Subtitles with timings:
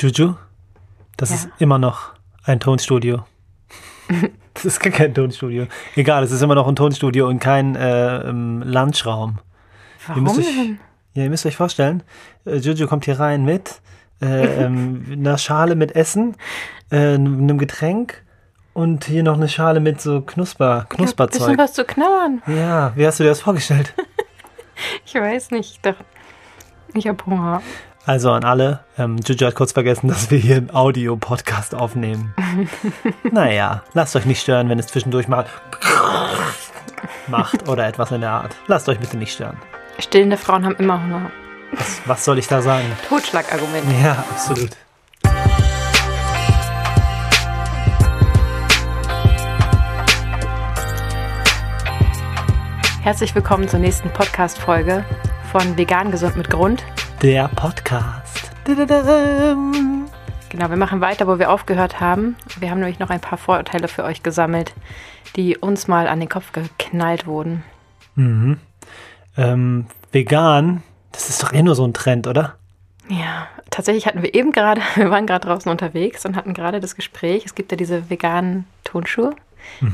[0.00, 0.34] Juju,
[1.16, 1.36] das Ja.
[1.36, 2.14] ist immer noch
[2.44, 3.24] ein Tonstudio.
[4.54, 5.66] das ist gar kein Tonstudio.
[5.94, 9.38] Egal, es ist immer noch ein Tonstudio und kein äh, ähm, Lunchraum.
[10.06, 10.46] Warum müsst euch-?
[11.12, 12.02] Ja, ihr müsst euch vorstellen,
[12.46, 13.80] äh, Juju kommt hier rein mit
[14.22, 14.26] äh,
[14.64, 16.36] ähm, einer Schale mit Essen,
[16.90, 18.22] äh, einem Getränk
[18.72, 21.58] und hier noch eine Schale mit so Knusper, Bisschen Knusperzeug.
[21.58, 22.40] was zu knabbern.
[22.46, 23.94] Ja, wie hast du dir das vorgestellt?
[25.04, 25.72] Ich weiß nicht.
[25.72, 26.02] Ich dachte,
[26.94, 27.60] ich habe Hunger.
[28.10, 32.34] Also an alle, ähm, Juju hat kurz vergessen, dass wir hier einen Audio-Podcast aufnehmen.
[33.30, 35.46] naja, lasst euch nicht stören, wenn es zwischendurch mal
[37.28, 38.56] macht oder etwas in der Art.
[38.66, 39.56] Lasst euch bitte nicht stören.
[40.00, 41.30] Stillende Frauen haben immer Hunger.
[41.70, 42.84] Was, was soll ich da sagen?
[43.08, 43.84] Totschlagargument.
[44.02, 44.70] Ja, absolut.
[53.02, 55.04] Herzlich willkommen zur nächsten Podcast-Folge
[55.52, 56.84] von Vegan Gesund mit Grund.
[57.22, 58.50] Der Podcast.
[60.48, 62.34] Genau, wir machen weiter, wo wir aufgehört haben.
[62.58, 64.72] Wir haben nämlich noch ein paar Vorurteile für euch gesammelt,
[65.36, 67.62] die uns mal an den Kopf geknallt wurden.
[69.36, 72.56] Ähm, vegan, das ist doch eh nur so ein Trend, oder?
[73.10, 76.96] Ja, tatsächlich hatten wir eben gerade, wir waren gerade draußen unterwegs und hatten gerade das
[76.96, 77.44] Gespräch.
[77.44, 79.36] Es gibt ja diese veganen Tonschuhe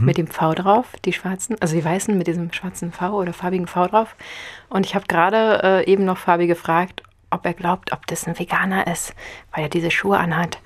[0.01, 3.67] mit dem V drauf, die schwarzen, also die weißen mit diesem schwarzen V oder farbigen
[3.67, 4.15] V drauf.
[4.69, 7.03] Und ich habe gerade äh, eben noch Fabi gefragt,
[7.37, 9.15] ob er glaubt, ob das ein Veganer ist,
[9.53, 10.59] weil er diese Schuhe anhat.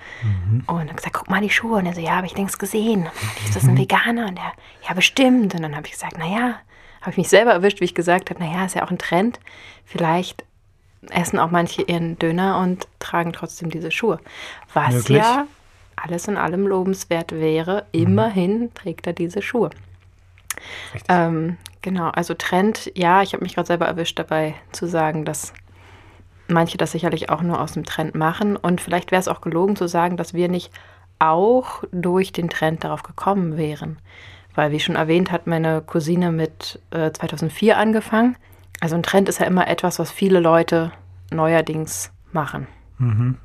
[0.66, 1.78] Und er hat gesagt, guck mal die Schuhe.
[1.78, 3.02] Und er so, ja, habe ich längst gesehen.
[3.02, 4.28] Und ist das ein Veganer?
[4.28, 4.52] Und er,
[4.86, 5.54] ja, bestimmt.
[5.54, 6.60] Und dann habe ich gesagt, naja,
[7.00, 9.40] habe ich mich selber erwischt, wie ich gesagt habe, naja, ist ja auch ein Trend.
[9.84, 10.44] Vielleicht
[11.10, 14.20] essen auch manche ihren Döner und tragen trotzdem diese Schuhe.
[14.72, 15.18] Was Möglich.
[15.18, 15.46] ja
[16.02, 17.86] alles in allem lobenswert wäre.
[17.92, 19.70] Immerhin trägt er diese Schuhe.
[21.08, 25.52] Ähm, genau, also Trend, ja, ich habe mich gerade selber erwischt dabei zu sagen, dass
[26.50, 28.56] manche das sicherlich auch nur aus dem Trend machen.
[28.56, 30.72] Und vielleicht wäre es auch gelogen zu sagen, dass wir nicht
[31.18, 33.98] auch durch den Trend darauf gekommen wären.
[34.54, 38.36] Weil, wie schon erwähnt, hat meine Cousine mit äh, 2004 angefangen.
[38.80, 40.92] Also ein Trend ist ja immer etwas, was viele Leute
[41.30, 42.66] neuerdings machen.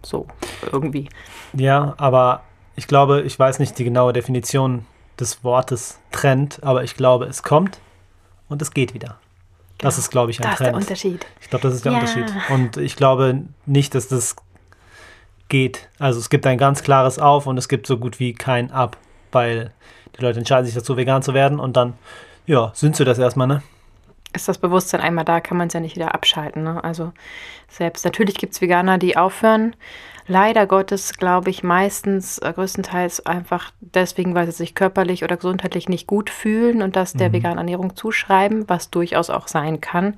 [0.02, 0.28] So,
[0.72, 1.10] irgendwie.
[1.54, 2.44] Ja, aber
[2.76, 4.86] ich glaube, ich weiß nicht die genaue Definition
[5.20, 7.80] des Wortes Trend, aber ich glaube, es kommt
[8.50, 9.18] und es geht wieder.
[9.80, 10.04] Das Genau.
[10.04, 10.82] ist, glaube ich, ein Da ist der Trend.
[10.84, 11.26] Unterschied.
[11.42, 12.00] Ich glaube, das ist der Ja.
[12.00, 12.26] Unterschied.
[12.50, 14.36] Und ich glaube nicht, dass das
[15.50, 15.90] geht.
[16.00, 18.98] Also es gibt ein ganz klares Auf und es gibt so gut wie kein Ab,
[19.32, 19.72] weil
[20.18, 21.94] die Leute entscheiden sich dazu, vegan zu werden und dann,
[22.46, 23.62] ja, sind sie das erstmal, ne?
[24.34, 26.64] ist das Bewusstsein einmal da, kann man es ja nicht wieder abschalten.
[26.64, 26.84] Ne?
[26.84, 27.14] Also
[27.70, 29.78] selbst natürlich gibt es Veganer, die aufhören.
[30.28, 35.88] Leider Gottes glaube ich meistens äh, größtenteils einfach deswegen, weil sie sich körperlich oder gesundheitlich
[35.88, 40.16] nicht gut fühlen und das der veganen Ernährung zuschreiben, was durchaus auch sein kann,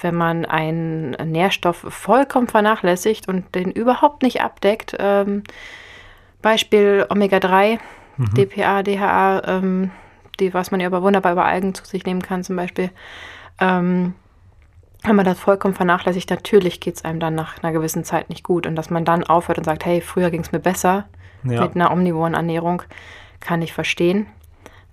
[0.00, 4.96] wenn man einen Nährstoff vollkommen vernachlässigt und den überhaupt nicht abdeckt.
[4.98, 5.44] Ähm,
[6.42, 7.78] Beispiel Omega-3,
[8.18, 9.90] DPA, DHA, ähm,
[10.40, 12.90] die, was man ja aber wunderbar über Algen zu sich nehmen kann zum Beispiel.
[13.60, 14.14] Ähm,
[15.06, 18.42] wenn man das vollkommen vernachlässigt, natürlich geht es einem dann nach einer gewissen Zeit nicht
[18.44, 18.66] gut.
[18.66, 21.06] Und dass man dann aufhört und sagt, hey, früher ging es mir besser
[21.44, 21.62] Ja.
[21.62, 22.82] mit einer omnivoren Ernährung,
[23.40, 24.26] kann ich verstehen.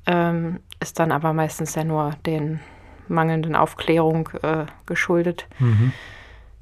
[0.05, 2.59] Ähm, ist dann aber meistens ja nur den
[3.07, 5.47] mangelnden Aufklärung äh, geschuldet.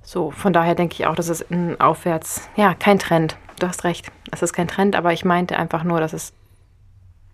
[0.04, 3.38] So, von daher denke ich auch, dass es ein Aufwärts, ja, kein Trend.
[3.60, 6.34] Du hast recht, es ist kein Trend, aber ich meinte einfach nur, dass es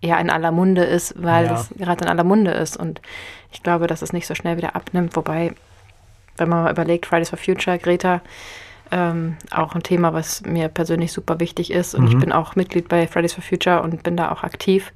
[0.02, 1.54] eher in aller Munde ist, weil Ja.
[1.54, 2.78] es gerade in aller Munde ist.
[2.78, 3.02] Und
[3.52, 5.16] ich glaube, dass es nicht so schnell wieder abnimmt.
[5.16, 5.54] Wobei,
[6.38, 8.22] wenn man mal überlegt, Fridays for Future, Greta,
[8.92, 11.94] ähm, auch ein Thema, was mir persönlich super wichtig ist.
[11.94, 14.94] Und ich bin auch Mitglied bei Fridays for Future und bin da auch aktiv.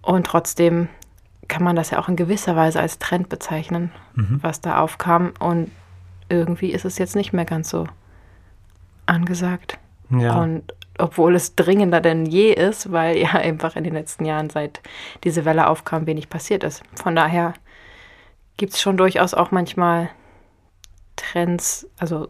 [0.00, 0.88] Und trotzdem
[1.48, 3.92] kann man das ja auch in gewisser Weise als Trend bezeichnen,
[4.42, 5.32] was da aufkam.
[5.38, 5.70] Und
[6.28, 7.86] irgendwie ist es jetzt nicht mehr ganz so
[9.06, 9.78] angesagt.
[10.10, 10.40] Ja.
[10.40, 14.80] Und obwohl es dringender denn je ist, weil ja einfach in den letzten Jahren, seit
[15.24, 16.82] diese Welle aufkam, wenig passiert ist.
[16.94, 17.54] Von daher
[18.56, 20.10] gibt es schon durchaus auch manchmal
[21.22, 22.28] Trends, also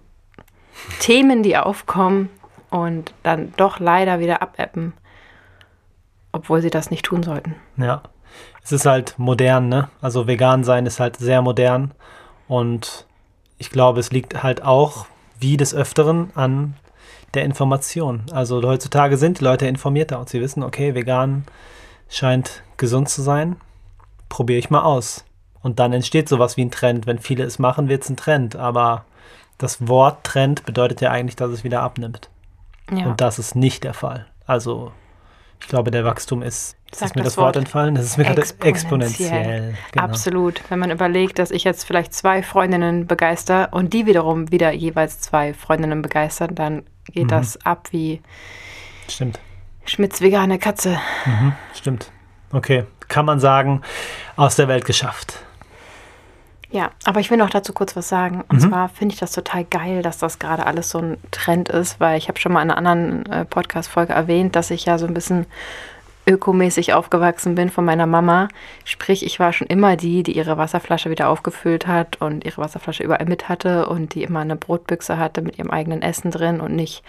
[1.01, 2.29] Themen, die aufkommen
[2.71, 4.94] und dann doch leider wieder abebben,
[6.33, 7.56] obwohl sie das nicht tun sollten.
[7.77, 8.03] Ja.
[8.65, 9.91] Es ist halt modern, ne?
[10.00, 11.93] Also vegan sein ist halt sehr modern
[12.49, 13.06] und
[13.59, 15.06] ich glaube, es liegt halt auch
[15.38, 16.75] wie des Öfteren an
[17.35, 18.23] der Information.
[18.33, 21.45] Also heutzutage sind die Leute informierter und sie wissen, okay, vegan
[22.09, 23.56] scheint gesund zu sein,
[24.29, 25.25] probiere ich mal aus.
[25.62, 27.06] Und dann entsteht sowas wie ein Trend.
[27.06, 28.56] Wenn viele es machen, wird es ein Trend.
[28.56, 29.05] Aber
[29.59, 32.29] das Wort Trend bedeutet ja eigentlich, dass es wieder abnimmt.
[32.93, 34.26] Ja, Und das ist nicht der Fall.
[34.47, 34.93] Also
[35.61, 36.76] ich glaube, der Wachstum ist.
[36.94, 37.56] Sag ist mir das das Wort Wort.
[37.56, 37.94] entfallen.
[37.94, 38.70] Das ist mir gerade Exponentiell.
[39.31, 39.75] exponentiell.
[39.93, 40.05] Genau.
[40.05, 40.62] Absolut.
[40.69, 45.20] Wenn man überlegt, dass ich jetzt vielleicht zwei Freundinnen begeister und die wiederum wieder jeweils
[45.20, 47.29] zwei Freundinnen begeistern, dann geht Mhm.
[47.29, 48.20] das ab wie
[49.09, 49.38] Stimmt.
[49.85, 50.99] Schmidts vegane Katze.
[51.25, 51.53] Mhm.
[51.75, 52.11] Stimmt.
[52.53, 52.85] Okay.
[53.09, 53.81] Kann man sagen,
[54.37, 55.38] aus der Welt geschafft.
[56.73, 58.43] Ja, aber ich will noch dazu kurz was sagen.
[58.49, 58.69] Und Mhm.
[58.71, 62.17] zwar finde ich das total geil, dass das gerade alles so ein Trend ist, weil
[62.17, 65.13] ich habe schon mal in einer anderen äh, Podcast-Folge erwähnt, dass ich ja so ein
[65.15, 65.45] bisschen
[66.27, 68.49] ökomäßig aufgewachsen bin von meiner Mama.
[68.85, 73.03] Sprich, ich war schon immer die, die ihre Wasserflasche wieder aufgefüllt hat und ihre Wasserflasche
[73.03, 76.75] überall mit hatte und die immer eine Brotbüchse hatte mit ihrem eigenen Essen drin und
[76.77, 77.03] nicht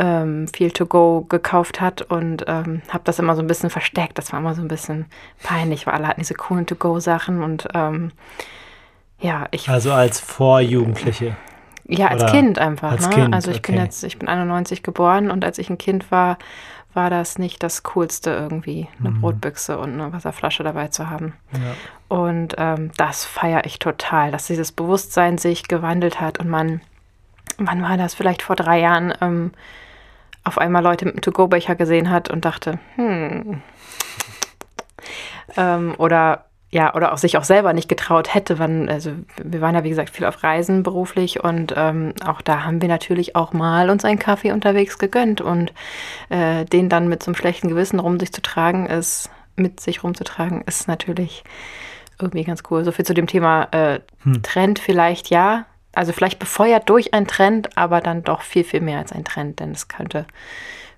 [0.00, 4.18] ähm, viel to go gekauft hat und ähm, habe das immer so ein bisschen versteckt.
[4.18, 5.06] Das war immer so ein bisschen
[5.44, 8.10] peinlich, weil alle hatten diese coolen to go Sachen und ähm,
[9.20, 11.36] ja, ich Also als Vorjugendliche.
[11.86, 12.92] ja, als Oder Kind einfach.
[12.92, 13.14] als ne?
[13.14, 13.84] Kind, also ich bin okay.
[13.84, 16.38] jetzt, ich bin 91 geboren und als ich ein Kind war,
[16.92, 19.20] war das nicht das Coolste irgendwie, eine Mhm.
[19.20, 21.34] Brotbüchse und eine Wasserflasche dabei zu haben.
[21.52, 22.16] Ja.
[22.16, 26.80] Und ähm, das feiere ich total, dass dieses Bewusstsein sich gewandelt hat und man,
[27.58, 29.50] wann war das, vielleicht vor drei Jahren, ähm,
[30.44, 33.62] auf einmal Leute mit einem To-Go-Becher gesehen hat und dachte, hm.
[35.56, 39.76] Ähm, oder ja, oder auch sich auch selber nicht getraut hätte, wann, also wir waren
[39.76, 43.52] ja wie gesagt viel auf Reisen beruflich und ähm, auch da haben wir natürlich auch
[43.52, 45.72] mal uns einen Kaffee unterwegs gegönnt und
[46.30, 50.02] äh, den dann mit so einem schlechten Gewissen rum sich zu tragen ist, mit sich
[50.02, 51.44] rumzutragen, ist natürlich
[52.20, 52.82] irgendwie ganz cool.
[52.82, 54.42] So viel zu dem Thema äh, Hm.
[54.42, 58.98] Trend vielleicht ja, also vielleicht befeuert durch einen Trend, aber dann doch viel, viel mehr
[58.98, 60.26] als ein Trend, denn es könnte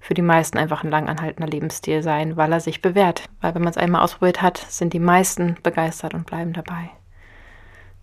[0.07, 3.25] für die meisten einfach ein langanhaltender Lebensstil sein, weil er sich bewährt.
[3.41, 6.91] Weil wenn man es einmal ausprobiert hat, sind die meisten begeistert und bleiben dabei.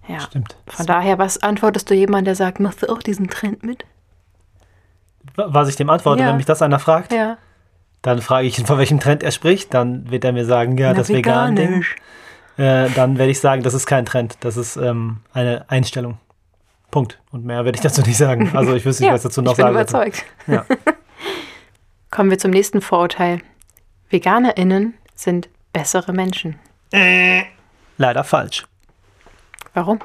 [0.09, 0.19] Ja.
[0.19, 0.57] Stimmt.
[0.67, 3.85] Von daher, was antwortest du jemand, der sagt, machst du auch diesen Trend mit?
[5.35, 6.29] Was ich dem antworte, Ja.
[6.29, 7.37] wenn mich das einer fragt, Ja.
[8.01, 9.73] dann frage ich ihn, von welchem Trend er spricht.
[9.73, 11.67] Dann wird er mir sagen, ja, Na, das Vegan-Ding.
[11.67, 11.95] veganisch.
[12.57, 16.17] Äh, dann werde ich sagen, das ist kein Trend, das ist ähm, eine Einstellung.
[16.91, 17.19] Punkt.
[17.31, 18.51] Und mehr werde ich dazu nicht sagen.
[18.53, 20.25] Also ich wüsste nicht, Ja, was ich dazu noch ich bin sagen überzeugt.
[20.47, 20.65] Ja.
[22.13, 23.41] Kommen wir zum nächsten Vorurteil.
[24.09, 26.59] VeganerInnen sind bessere Menschen.
[27.97, 28.67] Leider falsch.
[29.73, 29.97] Warum?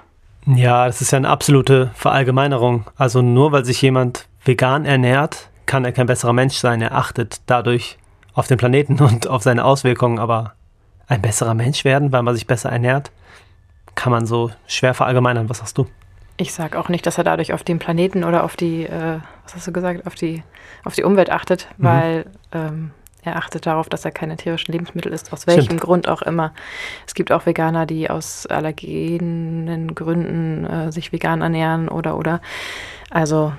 [0.46, 2.87] Ja, das ist ja eine absolute Verallgemeinerung.
[2.96, 6.81] Also nur weil sich jemand vegan ernährt, kann er kein besserer Mensch sein.
[6.81, 7.99] Er achtet dadurch
[8.32, 10.19] auf den Planeten und auf seine Auswirkungen.
[10.19, 10.55] Aber
[11.08, 13.10] ein besserer Mensch werden, weil man sich besser ernährt,
[13.96, 15.50] kann man so schwer verallgemeinern.
[15.50, 15.87] Was sagst du?
[16.38, 19.19] Ich sage auch nicht, dass er dadurch auf den Planeten oder auf die, äh,
[19.49, 20.43] was hast du gesagt, auf die,
[20.85, 21.85] auf die Umwelt achtet, Mhm.
[21.85, 22.91] weil ähm,
[23.23, 25.81] er achtet darauf, dass er keine tierischen Lebensmittel isst, aus welchem Stimmt.
[25.81, 26.53] Grund auch immer.
[27.06, 32.41] Es gibt auch Veganer, die aus allergenen Gründen äh, sich vegan ernähren oder oder.
[33.11, 33.53] Also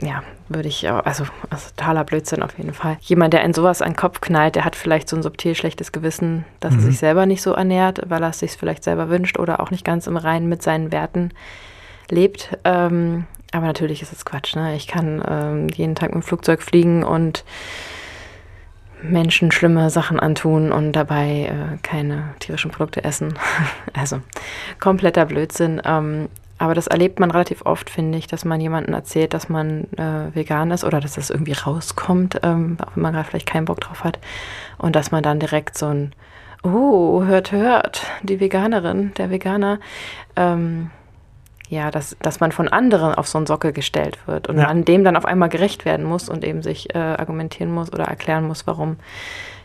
[0.00, 2.98] ja, würde ich auch, also, also totaler Blödsinn auf jeden Fall.
[3.00, 5.90] Jemand, der in sowas an den Kopf knallt, der hat vielleicht so ein subtil schlechtes
[5.90, 6.80] Gewissen, dass Mhm.
[6.80, 9.70] er sich selber nicht so ernährt, weil er es sich vielleicht selber wünscht oder auch
[9.70, 11.30] nicht ganz im Reinen mit seinen Werten
[12.10, 12.56] lebt.
[12.64, 14.56] Ähm, aber natürlich ist es Quatsch.
[14.56, 14.76] Ne?
[14.76, 17.44] Ich kann ähm, jeden Tag mit dem Flugzeug fliegen und
[19.02, 23.34] Menschen schlimme Sachen antun und dabei äh, keine tierischen Produkte essen.
[23.92, 24.20] also
[24.80, 25.80] kompletter Blödsinn.
[25.84, 26.28] Ähm,
[26.58, 30.34] aber das erlebt man relativ oft, finde ich, dass man jemandem erzählt, dass man äh,
[30.34, 33.80] vegan ist oder dass das irgendwie rauskommt, ähm, auch wenn man gerade vielleicht keinen Bock
[33.80, 34.18] drauf hat.
[34.78, 36.12] Und dass man dann direkt so ein,
[36.62, 39.80] oh, hört, hört, die Veganerin, der Veganer,
[40.34, 40.90] ähm,
[41.68, 44.66] ja, dass, dass man von anderen auf so einen Sockel gestellt wird und Ja.
[44.66, 48.04] man dem dann auf einmal gerecht werden muss und eben sich äh, argumentieren muss oder
[48.04, 48.96] erklären muss, warum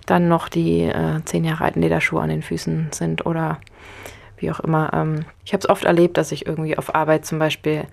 [0.08, 3.60] dann noch die äh, zehn Jahre alten Lederschuhe an den Füßen sind oder
[4.38, 4.90] wie auch immer.
[4.94, 7.84] Ähm, ich habe es oft erlebt, dass ich irgendwie auf Arbeit zum Beispiel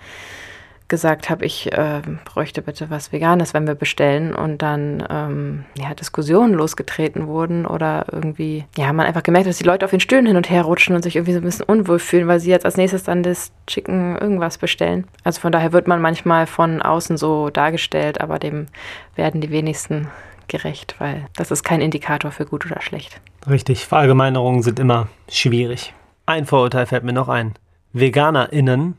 [0.89, 5.95] gesagt habe, ich äh, bräuchte bitte was Veganes, wenn wir bestellen und dann ähm, ja,
[5.95, 10.01] Diskussionen losgetreten wurden oder irgendwie, ja, man einfach gemerkt hat, dass die Leute auf den
[10.01, 12.51] Stühlen hin und her rutschen und sich irgendwie so ein bisschen unwohl fühlen, weil sie
[12.51, 15.07] jetzt als nächstes dann das Chicken irgendwas bestellen.
[15.25, 18.67] Also von daher wird man manchmal von außen so dargestellt, aber dem
[19.15, 20.09] werden die wenigsten
[20.49, 23.21] gerecht, weil das ist kein Indikator für gut oder schlecht.
[23.49, 25.93] Richtig, Verallgemeinerungen sind immer schwierig.
[26.25, 27.55] Ein Vorurteil fällt mir noch ein.
[27.93, 28.97] VeganerInnen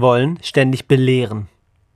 [0.00, 1.48] wollen ständig belehren.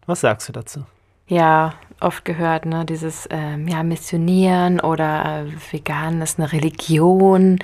[0.07, 0.85] Was sagst du dazu?
[1.29, 7.59] Ja, oft gehört, ne, dieses ähm, ja, Missionieren oder äh, vegan ist eine Religion.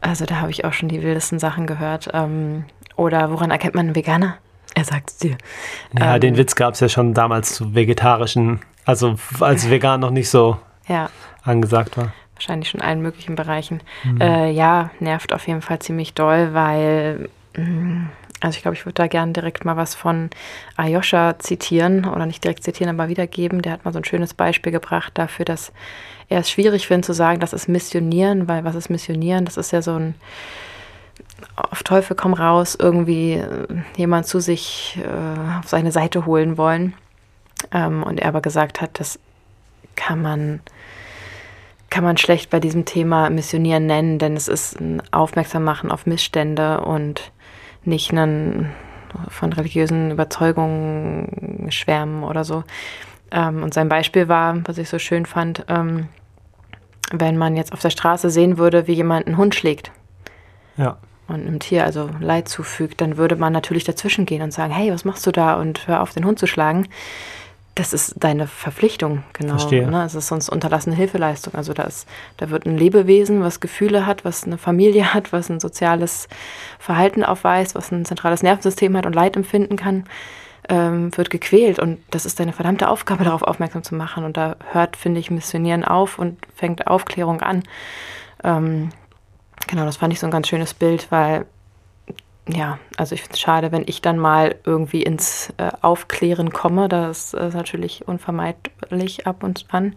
[0.00, 2.08] Also da habe ich auch schon die wildesten Sachen gehört.
[2.14, 2.64] Ähm,
[2.96, 4.36] oder woran erkennt man einen Veganer?
[4.74, 5.36] Er sagt es dir.
[5.98, 6.20] Ja, Ähm.
[6.22, 10.56] den Witz gab es ja schon damals zu vegetarischen, also als vegan noch nicht so
[10.88, 11.10] Ja,
[11.42, 12.12] angesagt war.
[12.34, 13.82] wahrscheinlich schon in allen möglichen Bereichen.
[14.18, 18.06] Äh, ja, nervt auf jeden Fall ziemlich doll, weil, mh,
[18.42, 20.30] also ich glaube, ich würde da gerne direkt mal was von
[20.76, 23.62] Ayosha zitieren oder nicht direkt zitieren, aber wiedergeben.
[23.62, 25.72] Der hat mal so ein schönes Beispiel gebracht dafür, dass
[26.28, 29.44] er es schwierig findet zu sagen, das ist Missionieren, weil was ist Missionieren?
[29.44, 30.14] Das ist ja so ein
[31.54, 36.94] auf Teufel komm raus, irgendwie äh, jemand zu sich äh, auf seine Seite holen wollen.
[37.72, 39.20] Ähm, und er aber gesagt hat, das
[39.94, 40.60] kann man,
[41.90, 46.06] kann man schlecht bei diesem Thema Missionieren nennen, denn es ist ein Aufmerksam machen auf
[46.06, 47.32] Missstände und
[47.84, 48.70] nicht ein
[49.28, 52.64] von religiösen Überzeugungen schwärmen oder so.
[53.30, 56.08] Ähm, und sein Beispiel war, was ich so schön fand, ähm,
[57.12, 59.90] wenn man jetzt auf der Straße sehen würde, wie jemand einen Hund schlägt.
[60.76, 60.98] Ja.
[61.28, 64.92] Und einem Tier also Leid zufügt, dann würde man natürlich dazwischen gehen und sagen, hey,
[64.92, 65.54] was machst du da?
[65.54, 66.88] Und hör auf, den Hund zu schlagen.
[67.74, 69.56] Das ist deine Verpflichtung, genau.
[69.56, 69.90] Verstehe.
[69.90, 70.04] Ne?
[70.04, 71.54] Es ist sonst unterlassene Hilfeleistung.
[71.54, 75.48] Also da, ist, da wird ein Lebewesen, was Gefühle hat, was eine Familie hat, was
[75.48, 76.28] ein soziales
[76.78, 80.04] Verhalten aufweist, was ein zentrales Nervensystem hat und Leid empfinden kann,
[80.68, 81.78] ähm, wird gequält.
[81.78, 84.24] Und das ist deine verdammte Aufgabe, darauf aufmerksam zu machen.
[84.24, 87.62] Und da hört, finde ich, Missionieren auf und fängt Aufklärung an.
[88.44, 88.90] Ähm,
[89.66, 91.46] genau, das fand ich so ein ganz schönes Bild, weil
[92.48, 96.88] ja, also ich finde es schade, wenn ich dann mal irgendwie ins äh, Aufklären komme.
[96.88, 99.94] Das ist natürlich unvermeidlich ab und an.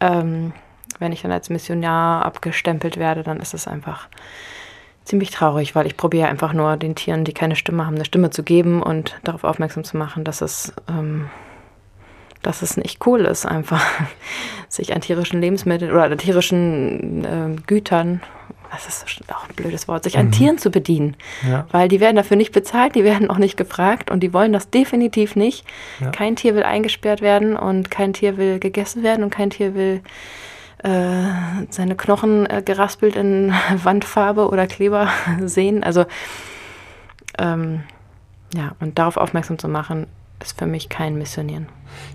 [0.00, 0.52] Ähm,
[0.98, 4.08] wenn ich dann als Missionar abgestempelt werde, dann ist es einfach
[5.04, 8.30] ziemlich traurig, weil ich probiere einfach nur den Tieren, die keine Stimme haben, eine Stimme
[8.30, 11.28] zu geben und darauf aufmerksam zu machen, dass es, ähm,
[12.42, 13.84] dass es nicht cool ist, einfach
[14.68, 18.20] sich an tierischen Lebensmitteln oder an tierischen äh, Gütern
[18.72, 20.32] das ist auch ein blödes Wort, sich an mhm.
[20.32, 21.16] Tieren zu bedienen.
[21.48, 21.66] Ja.
[21.70, 24.70] Weil die werden dafür nicht bezahlt, die werden auch nicht gefragt und die wollen das
[24.70, 25.64] definitiv nicht.
[26.00, 26.10] Ja.
[26.10, 30.00] Kein Tier will eingesperrt werden und kein Tier will gegessen werden und kein Tier will
[30.82, 33.52] äh, seine Knochen äh, geraspelt in
[33.82, 35.08] Wandfarbe oder Kleber
[35.44, 35.84] sehen.
[35.84, 36.06] Also
[37.38, 37.82] ähm,
[38.54, 40.06] ja, und darauf aufmerksam zu machen,
[40.40, 41.68] ist für mich kein Missionieren.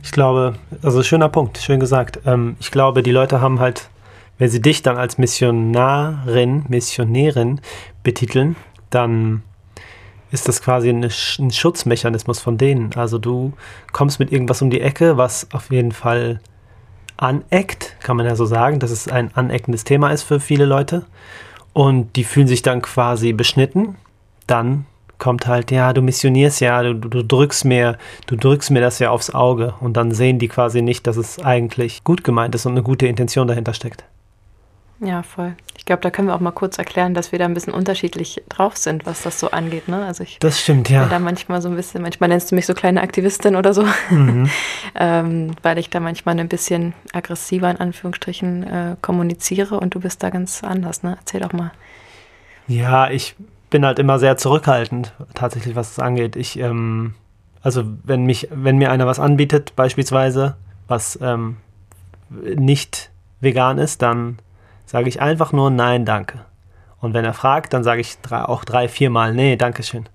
[0.03, 2.19] Ich glaube, also schöner Punkt, schön gesagt.
[2.25, 3.89] Ähm, ich glaube, die Leute haben halt
[4.37, 7.61] wenn sie dich dann als Missionarin, Missionärin
[8.03, 8.55] betiteln,
[8.89, 9.43] dann
[10.31, 12.93] ist das quasi ein, ein Schutzmechanismus von denen.
[12.95, 13.53] Also du
[13.93, 16.41] kommst mit irgendwas um die Ecke, was auf jeden Fall
[17.15, 21.05] aneckt, kann man ja so sagen, dass es ein aneckendes Thema ist für viele Leute.
[21.73, 23.95] Und die fühlen sich dann quasi beschnitten.
[24.47, 24.85] Dann
[25.17, 29.09] kommt halt, ja, du missionierst ja, du, du drückst mir, du drückst mir das ja
[29.09, 29.73] aufs Auge.
[29.79, 33.07] Und dann sehen die quasi nicht, dass es eigentlich gut gemeint ist und eine gute
[33.07, 34.03] Intention dahinter steckt.
[34.99, 35.55] Ja, voll.
[35.77, 38.41] Ich glaube, da können wir auch mal kurz erklären, dass wir da ein bisschen unterschiedlich
[38.49, 39.87] drauf sind, was das so angeht.
[39.87, 40.03] Ne?
[40.03, 41.01] Also ich das stimmt, ja.
[41.01, 43.85] bin da manchmal so ein bisschen, manchmal nennst du mich so kleine Aktivistin oder so,
[44.09, 44.49] mhm.
[44.95, 50.23] ähm, weil ich da manchmal ein bisschen aggressiver in Anführungsstrichen äh, kommuniziere und du bist
[50.23, 51.03] da ganz anders.
[51.03, 51.15] Ne?
[51.19, 51.71] Erzähl doch mal.
[52.67, 53.35] Ja, ich
[53.69, 56.35] bin halt immer sehr zurückhaltend, tatsächlich, was es angeht.
[56.35, 57.13] Ich, ähm,
[57.61, 60.55] also wenn mich, wenn mir einer was anbietet, beispielsweise,
[60.87, 61.57] was ähm,
[62.29, 63.11] nicht
[63.41, 64.39] vegan ist, dann
[64.87, 66.45] sage ich einfach nur Nein, danke.
[66.99, 70.09] Und wenn er fragt, dann sage ich drei, auch drei, viermal Nee, danke schön.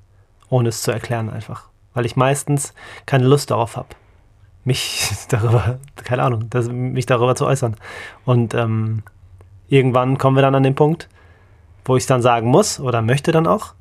[0.49, 1.69] Ohne es zu erklären einfach.
[1.95, 2.75] Weil ich meistens
[3.07, 3.91] keine Lust darauf habe,
[4.65, 7.77] mich darüber, keine Ahnung, das, mich darüber zu äußern.
[8.25, 9.03] Und ähm,
[9.69, 11.09] irgendwann kommen wir dann an den Punkt,
[11.85, 13.75] wo ich es dann sagen muss oder möchte dann auch.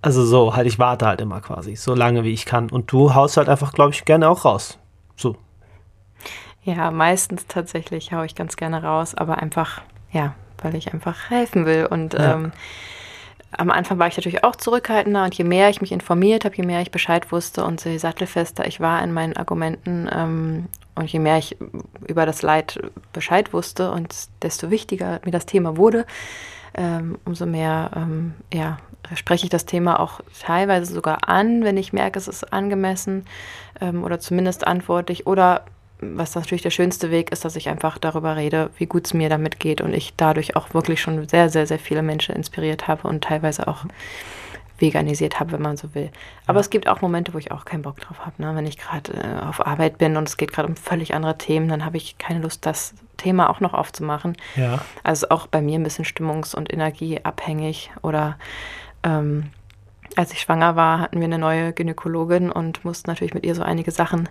[0.00, 2.70] Also so, halt, ich warte halt immer quasi, so lange wie ich kann.
[2.70, 4.78] Und du haust halt einfach, glaube ich, gerne auch raus.
[5.16, 5.36] So,
[6.66, 11.64] ja, meistens tatsächlich haue ich ganz gerne raus, aber einfach, ja, weil ich einfach helfen
[11.64, 11.86] will.
[11.86, 12.34] Und ja.
[12.34, 12.52] ähm,
[13.52, 16.64] am Anfang war ich natürlich auch zurückhaltender und je mehr ich mich informiert habe, je
[16.64, 21.20] mehr ich Bescheid wusste und je sattelfester ich war in meinen Argumenten ähm, und je
[21.20, 21.56] mehr ich
[22.06, 22.80] über das Leid
[23.12, 26.04] Bescheid wusste und desto wichtiger mir das Thema wurde,
[26.74, 28.78] ähm, umso mehr ähm, ja,
[29.14, 33.24] spreche ich das Thema auch teilweise sogar an, wenn ich merke, es ist angemessen
[33.80, 35.64] ähm, oder zumindest antwortlich oder
[36.00, 39.28] was natürlich der schönste Weg ist, dass ich einfach darüber rede, wie gut es mir
[39.28, 43.08] damit geht und ich dadurch auch wirklich schon sehr, sehr, sehr viele Menschen inspiriert habe
[43.08, 43.84] und teilweise auch
[44.78, 46.10] veganisiert habe, wenn man so will.
[46.46, 46.60] Aber ja.
[46.60, 48.42] es gibt auch Momente, wo ich auch keinen Bock drauf habe.
[48.42, 48.54] Ne?
[48.54, 51.68] Wenn ich gerade äh, auf Arbeit bin und es geht gerade um völlig andere Themen,
[51.68, 54.36] dann habe ich keine Lust, das Thema auch noch aufzumachen.
[54.54, 54.80] Ja.
[55.02, 58.36] Also auch bei mir ein bisschen stimmungs- und energieabhängig oder
[59.02, 59.50] ähm,
[60.16, 63.62] als ich schwanger war, hatten wir eine neue Gynäkologin und mussten natürlich mit ihr so
[63.62, 64.28] einige Sachen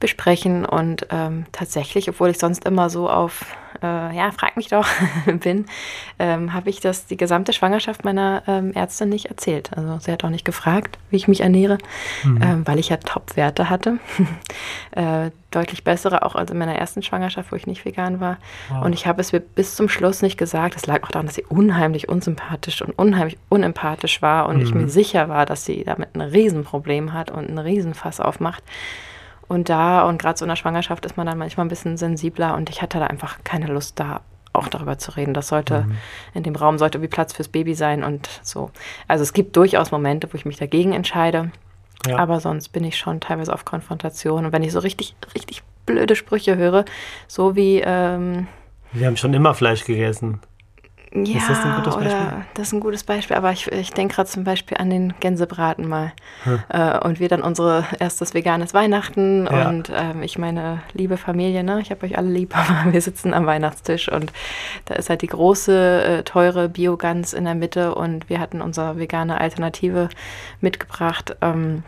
[0.00, 0.64] besprechen.
[0.64, 3.44] Und ähm, tatsächlich, obwohl ich sonst immer so auf,
[3.82, 4.86] äh, ja, frag mich doch,
[5.40, 5.66] bin,
[6.18, 9.70] ähm, habe ich das die gesamte Schwangerschaft meiner ähm, Ärztin nicht erzählt.
[9.76, 11.78] Also sie hat auch nicht gefragt, wie ich mich ernähre,
[12.22, 12.42] mhm.
[12.42, 13.98] Ähm, weil ich ja Top-Werte hatte.
[14.92, 18.38] äh, deutlich bessere, auch als in meiner ersten Schwangerschaft, wo ich nicht vegan war.
[18.70, 18.84] Wow.
[18.84, 20.76] Und ich habe es mir bis zum Schluss nicht gesagt.
[20.76, 24.62] Es lag auch daran, dass sie unheimlich unsympathisch und unheimlich unempathisch war und mhm.
[24.62, 28.62] ich mir sicher war, dass sie damit ein Riesenproblem hat und ein Riesenfass aufmacht.
[29.48, 32.54] Und da, und gerade so in der Schwangerschaft ist man dann manchmal ein bisschen sensibler
[32.54, 34.22] und ich hatte da einfach keine Lust, da
[34.54, 35.34] auch darüber zu reden.
[35.34, 35.98] Das sollte, mhm.
[36.32, 38.70] in dem Raum sollte wie Platz fürs Baby sein und so.
[39.08, 41.50] Also es gibt durchaus Momente, wo ich mich dagegen entscheide.
[42.06, 42.18] Ja.
[42.18, 44.46] Aber sonst bin ich schon teilweise auf Konfrontation.
[44.46, 46.84] Und wenn ich so richtig, richtig blöde Sprüche höre,
[47.26, 47.82] so wie.
[47.84, 48.46] Ähm,
[48.92, 50.40] wir haben schon immer Fleisch gegessen.
[51.16, 52.44] Ja, ist das ein gutes Beispiel?
[52.54, 55.88] Das ist ein gutes Beispiel, aber ich, ich denke gerade zum Beispiel an den Gänsebraten
[55.88, 56.12] mal.
[56.42, 56.58] Hm.
[56.68, 59.68] Äh, und wir dann unsere erstes veganes Weihnachten ja.
[59.68, 61.80] und ähm, ich meine liebe Familie, ne?
[61.80, 64.32] ich habe euch alle lieb, aber wir sitzen am Weihnachtstisch und
[64.86, 68.98] da ist halt die große, äh, teure Biogans in der Mitte und wir hatten unsere
[68.98, 70.08] vegane Alternative
[70.60, 71.36] mitgebracht.
[71.42, 71.84] Ähm,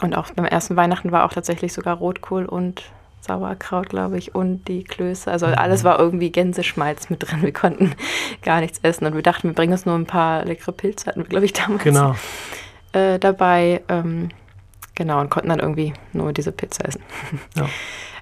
[0.00, 2.84] und auch beim ersten Weihnachten war auch tatsächlich sogar Rotkohl und
[3.20, 5.30] Sauerkraut, glaube ich, und die Klöße.
[5.30, 7.42] Also alles war irgendwie Gänseschmalz mit drin.
[7.42, 7.94] Wir konnten
[8.42, 9.06] gar nichts essen.
[9.06, 11.52] Und wir dachten, wir bringen uns nur ein paar leckere Pilze, hatten wir, glaube ich,
[11.52, 12.14] damals genau.
[12.92, 13.82] äh, dabei.
[13.88, 14.30] Ähm,
[14.94, 17.02] genau, und konnten dann irgendwie nur diese Pizza essen.
[17.56, 17.68] Ja.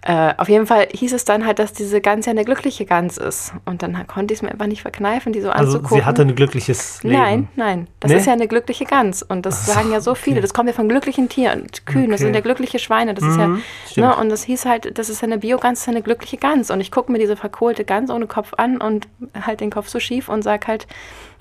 [0.08, 3.18] Äh, auf jeden Fall hieß es dann halt, dass diese Gans ja eine glückliche Gans
[3.18, 3.52] ist.
[3.66, 5.98] Und dann konnte ich es mir einfach nicht verkneifen, die so also anzugucken.
[5.98, 7.18] sie hatte ein glückliches Leben?
[7.18, 7.88] Nein, nein.
[8.00, 8.16] Das nee?
[8.16, 9.22] ist ja eine glückliche Gans.
[9.22, 10.36] Und das so, sagen ja so viele.
[10.36, 10.40] Okay.
[10.40, 11.66] Das kommt ja von glücklichen Tieren.
[11.84, 12.10] Kühen, okay.
[12.12, 13.12] das sind ja glückliche Schweine.
[13.12, 15.88] Das mhm, ist ja, ne, und das hieß halt, das ist eine Biogans, das ist
[15.88, 16.70] eine glückliche Gans.
[16.70, 20.00] Und ich gucke mir diese verkohlte Gans ohne Kopf an und halt den Kopf so
[20.00, 20.86] schief und sage halt,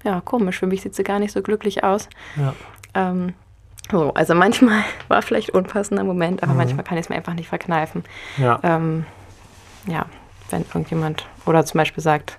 [0.03, 2.09] ja, komisch, für mich sieht sie gar nicht so glücklich aus.
[2.35, 2.53] Ja.
[2.95, 3.33] Ähm,
[3.91, 6.59] so, also manchmal war vielleicht unpassender Moment, aber mhm.
[6.59, 8.03] manchmal kann ich es mir einfach nicht verkneifen.
[8.37, 8.59] Ja.
[8.63, 9.05] Ähm,
[9.85, 10.05] ja,
[10.49, 12.37] wenn irgendjemand oder zum Beispiel sagt,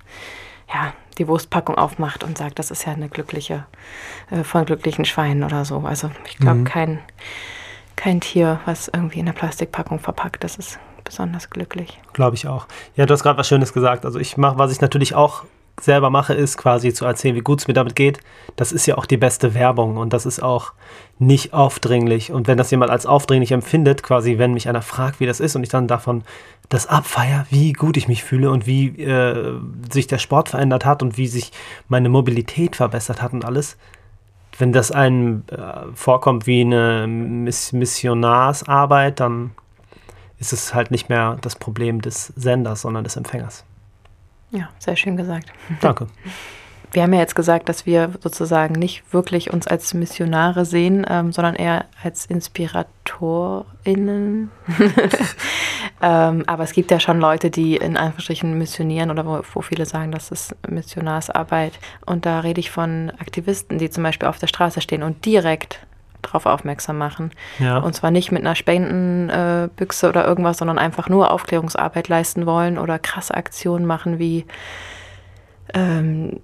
[0.73, 3.67] ja, die Wurstpackung aufmacht und sagt, das ist ja eine glückliche,
[4.31, 5.81] äh, von glücklichen Schweinen oder so.
[5.81, 6.65] Also ich glaube, mhm.
[6.65, 6.99] kein,
[7.97, 11.99] kein Tier, was irgendwie in der Plastikpackung verpackt, das ist besonders glücklich.
[12.13, 12.67] Glaube ich auch.
[12.95, 14.05] Ja, du hast gerade was Schönes gesagt.
[14.05, 15.45] Also ich mache, was ich natürlich auch
[15.81, 18.21] selber mache, ist quasi zu erzählen, wie gut es mir damit geht.
[18.57, 20.73] Das ist ja auch die beste Werbung und das ist auch
[21.19, 22.33] nicht aufdringlich.
[22.33, 25.57] Und wenn das jemand als aufdringlich empfindet, quasi, wenn mich einer fragt, wie das ist
[25.57, 26.23] und ich dann davon
[26.69, 29.59] das abfeier, wie gut ich mich fühle und wie äh,
[29.91, 31.53] sich der Sport verändert hat und wie sich
[31.89, 33.77] meine Mobilität verbessert hat und alles,
[34.59, 39.53] wenn das einem äh, vorkommt wie eine Miss Missionarsarbeit, dann
[40.39, 43.65] ist es halt nicht mehr das Problem des Senders, sondern des Empfängers.
[44.51, 45.53] Ja, sehr schön gesagt.
[45.81, 46.09] Danke.
[46.91, 51.33] Wir haben ja jetzt gesagt, dass wir sozusagen nicht wirklich uns als Missionare sehen, ähm,
[51.33, 54.51] sondern eher als InspiratorInnen.
[56.03, 59.85] ähm, aber es gibt ja schon Leute, die in Anführungsstrichen missionieren oder wo, wo, viele
[59.85, 61.79] sagen, das ist Missionarsarbeit.
[62.07, 65.87] Und da rede ich von Aktivisten, die zum Beispiel auf der Straße stehen und direkt
[66.29, 67.33] darauf aufmerksam machen.
[67.59, 67.79] Ja.
[67.79, 72.79] Und zwar nicht mit einer Spendenbüchse äh, oder irgendwas, sondern einfach nur Aufklärungsarbeit leisten wollen
[72.79, 74.47] oder krasse Aktionen machen wie
[75.75, 76.41] ähm,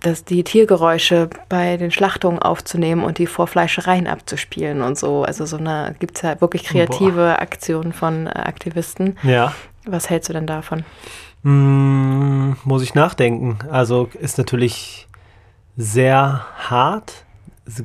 [0.00, 5.24] dass die Tiergeräusche bei den Schlachtungen aufzunehmen und die vor Fleischereien abzuspielen und so.
[5.24, 7.38] Also so eine gibt es ja wirklich kreative Boah.
[7.38, 9.18] Aktionen von äh, Aktivisten.
[9.22, 9.52] Ja.
[9.86, 10.84] Was hältst du denn davon?
[11.42, 13.58] Hm, muss ich nachdenken.
[13.70, 15.06] Also ist natürlich
[15.76, 17.24] sehr hart,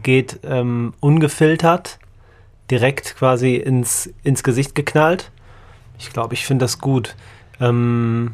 [0.02, 2.00] geht ähm, ungefiltert,
[2.72, 5.32] direkt quasi ins, ins Gesicht geknallt.
[6.00, 7.16] Ich glaube, ich finde das gut.
[7.60, 8.34] Ähm,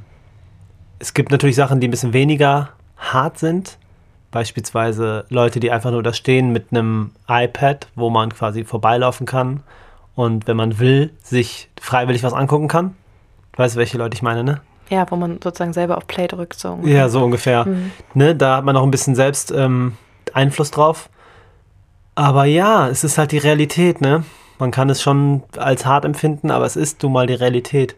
[0.99, 3.77] es gibt natürlich Sachen, die ein bisschen weniger hart sind.
[4.31, 9.61] Beispielsweise Leute, die einfach nur da stehen mit einem iPad, wo man quasi vorbeilaufen kann
[10.15, 12.95] und wenn man will, sich freiwillig was angucken kann.
[13.57, 14.61] Weißt du, welche Leute ich meine, ne?
[14.89, 16.59] Ja, wo man sozusagen selber auf Play drückt.
[16.59, 16.95] So ungefähr.
[16.95, 17.65] Ja, so ungefähr.
[17.65, 17.91] Mhm.
[18.13, 19.97] Ne, da hat man auch ein bisschen selbst ähm,
[20.33, 21.09] Einfluss drauf.
[22.21, 24.23] Aber ja, es ist halt die Realität, ne?
[24.59, 27.95] Man kann es schon als hart empfinden, aber es ist nun mal die Realität.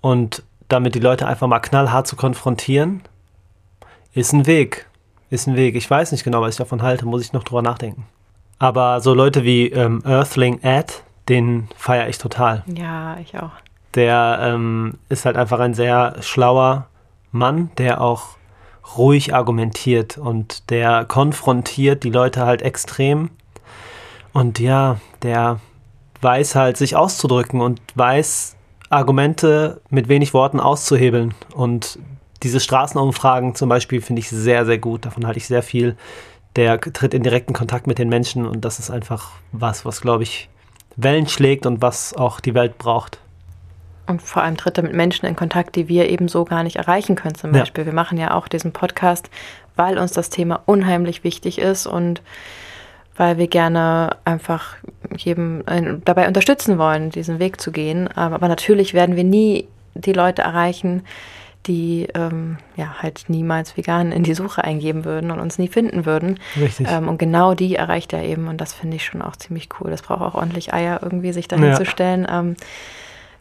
[0.00, 3.02] Und damit die Leute einfach mal knallhart zu konfrontieren,
[4.14, 4.86] ist ein Weg.
[5.30, 5.74] Ist ein Weg.
[5.74, 8.06] Ich weiß nicht genau, was ich davon halte, muss ich noch drüber nachdenken.
[8.60, 12.62] Aber so Leute wie ähm, Earthling Ed, den feiere ich total.
[12.66, 13.50] Ja, ich auch.
[13.96, 16.86] Der ähm, ist halt einfach ein sehr schlauer
[17.32, 18.36] Mann, der auch
[18.96, 23.30] ruhig argumentiert und der konfrontiert die Leute halt extrem.
[24.32, 25.60] Und ja, der
[26.20, 28.56] weiß halt, sich auszudrücken und weiß,
[28.90, 31.34] Argumente mit wenig Worten auszuhebeln.
[31.54, 31.98] Und
[32.42, 35.06] diese Straßenumfragen zum Beispiel finde ich sehr, sehr gut.
[35.06, 35.96] Davon halte ich sehr viel.
[36.56, 40.24] Der tritt in direkten Kontakt mit den Menschen und das ist einfach was, was, glaube
[40.24, 40.48] ich,
[40.96, 43.20] Wellen schlägt und was auch die Welt braucht.
[44.08, 46.76] Und vor allem tritt er mit Menschen in Kontakt, die wir eben so gar nicht
[46.76, 47.36] erreichen können.
[47.36, 47.86] Zum Beispiel, ja.
[47.86, 49.30] wir machen ja auch diesen Podcast,
[49.76, 52.20] weil uns das Thema unheimlich wichtig ist und
[53.20, 54.76] weil wir gerne einfach
[55.14, 58.08] jedem äh, dabei unterstützen wollen, diesen Weg zu gehen.
[58.08, 61.02] Aber natürlich werden wir nie die Leute erreichen,
[61.66, 66.06] die ähm, ja halt niemals vegan in die Suche eingeben würden und uns nie finden
[66.06, 66.40] würden.
[66.58, 66.90] Richtig.
[66.90, 69.90] Ähm, und genau die erreicht er eben und das finde ich schon auch ziemlich cool.
[69.90, 71.74] Das braucht auch ordentlich Eier, irgendwie sich dahin ja.
[71.74, 72.26] zu stellen.
[72.28, 72.56] Ähm,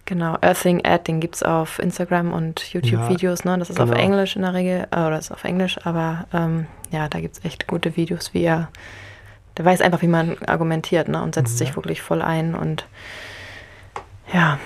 [0.05, 3.43] Genau, Earthing Ad, den gibt es auf Instagram und YouTube-Videos.
[3.43, 3.59] Ja, ne?
[3.59, 3.91] Das ist genau.
[3.91, 7.37] auf Englisch in der Regel, äh, oder ist auf Englisch, aber ähm, ja, da gibt
[7.37, 8.69] es echt gute Videos, wie er
[9.59, 11.21] der weiß einfach, wie man argumentiert ne?
[11.21, 11.65] und setzt Ja.
[11.67, 12.55] sich wirklich voll ein.
[12.55, 12.87] Und
[14.33, 14.57] ja,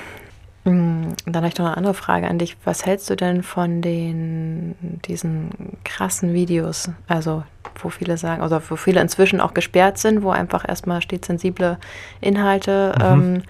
[0.65, 2.55] Mm, dann habe ich noch eine andere Frage an dich.
[2.63, 4.75] Was hältst du denn von den
[5.05, 5.49] diesen
[5.83, 6.89] krassen Videos?
[7.09, 7.43] Also,
[7.81, 11.77] wo viele sagen, also wo viele inzwischen auch gesperrt sind, wo einfach erstmal steht sensible
[12.21, 13.03] Inhalte Mhm.
[13.05, 13.43] ähm,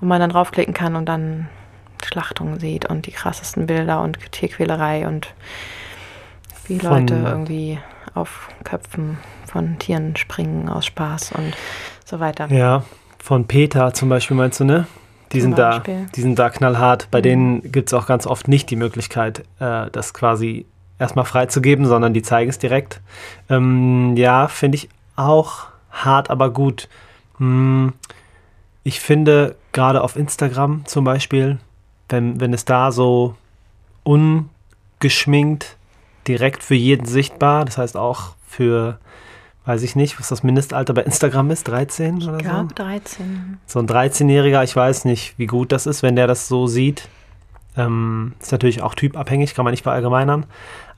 [0.00, 1.48] und man dann draufklicken kann und dann
[2.04, 5.28] Schlachtungen sieht und die krassesten Bilder und Tierquälerei und
[6.66, 7.78] wie Leute irgendwie
[8.14, 11.54] auf Köpfen von Tieren springen aus Spaß und
[12.04, 12.50] so weiter.
[12.52, 12.84] Ja,
[13.18, 14.86] von Peter zum Beispiel meinst du, ne?
[15.32, 15.82] Die Zum sind, da,
[16.14, 17.08] die sind da knallhart.
[17.10, 17.22] Bei Mhm.
[17.22, 20.66] denen gibt es auch ganz oft nicht die Möglichkeit, äh, das quasi
[20.98, 23.00] erstmal freizugeben, sondern die zeigen es direkt.
[23.50, 26.88] Ähm, ja, finde ich auch hart, aber gut.
[27.38, 27.92] Hm,
[28.84, 31.58] ich finde gerade auf Instagram zum Beispiel,
[32.08, 33.34] wenn, wenn es da so
[34.04, 35.76] ungeschminkt
[36.28, 38.98] direkt für jeden sichtbar, das heißt auch für,
[39.66, 42.50] weiß ich nicht, was das Mindestalter bei Instagram ist, 13 oder Ich so?
[42.50, 43.58] glaube 13.
[43.66, 47.08] So ein 13-Jähriger, ich weiß nicht, wie gut das ist, wenn der das so sieht.
[47.76, 50.46] Ähm, ist natürlich auch typabhängig, kann man nicht verallgemeinern.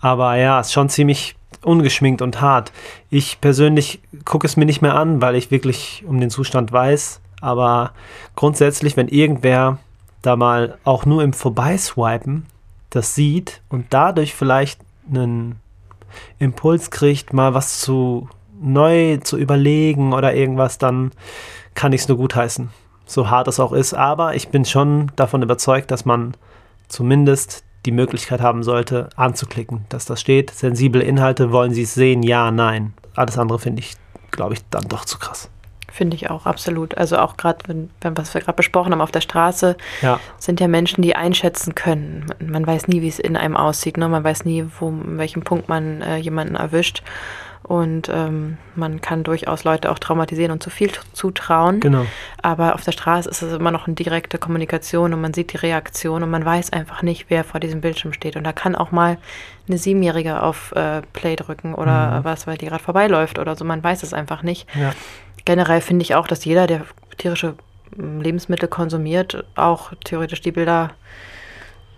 [0.01, 2.73] Aber ja, ist schon ziemlich ungeschminkt und hart.
[3.11, 7.21] Ich persönlich gucke es mir nicht mehr an, weil ich wirklich um den Zustand weiß.
[7.41, 7.93] Aber
[8.37, 9.79] grundsätzlich, wenn irgendwer
[10.23, 12.47] da mal auch nur im Vorbeiswipen
[12.91, 14.81] das sieht und dadurch vielleicht
[15.13, 15.57] einen
[16.39, 18.29] Impuls kriegt, mal was zu
[18.61, 21.13] neu zu überlegen oder irgendwas, dann
[21.75, 22.71] kann ich es nur gutheißen.
[23.07, 23.95] So hart es auch ist.
[23.95, 26.35] Aber ich bin schon davon überzeugt, dass man
[26.89, 30.51] zumindest die Möglichkeit haben sollte, anzuklicken, dass das steht.
[30.51, 32.23] Sensible Inhalte, wollen Sie es sehen?
[32.23, 32.93] Ja, nein.
[33.15, 33.95] Alles andere finde ich,
[34.31, 35.49] glaube ich, dann doch zu krass.
[35.91, 36.97] Finde ich auch, absolut.
[36.99, 40.61] Also auch gerade, wenn, wenn, was wir gerade besprochen haben, auf der Straße Ja, sind
[40.61, 42.27] ja Menschen, die einschätzen können.
[42.45, 43.97] Man, weiß nie, wie es in einem aussieht.
[43.97, 44.09] Ne?
[44.09, 47.03] Man weiß nie, wo, an welchem Punkt man äh, jemanden erwischt.
[47.69, 51.81] Und ähm, man kann durchaus Leute auch traumatisieren und zu viel zutrauen.
[51.81, 52.07] genau.
[52.43, 55.59] Aber auf der Straße ist es immer noch eine direkte Kommunikation und man sieht die
[55.59, 58.37] Reaktion und man weiß einfach nicht, wer vor diesem Bildschirm steht.
[58.37, 59.19] Und da kann auch mal
[59.69, 62.25] eine Siebenjährige auf äh, Play drücken oder Mhm.
[62.25, 63.67] was, weil die gerade vorbeiläuft oder so.
[63.67, 64.67] Man weiß es einfach nicht.
[64.75, 64.93] Ja.
[65.45, 66.87] Generell finde ich auch, dass jeder, der
[67.19, 67.55] tierische
[67.97, 70.93] mm, Lebensmittel konsumiert, auch theoretisch die Bilder